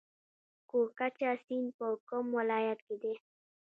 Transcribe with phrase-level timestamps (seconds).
[0.69, 3.13] کوکچه سیند په کوم ولایت کې دی؟